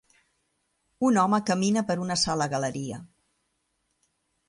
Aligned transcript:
Un 1.09 1.19
home 1.25 1.41
camina 1.51 1.85
per 1.91 1.99
una 2.07 2.19
sala 2.25 2.51
galeria. 2.57 3.01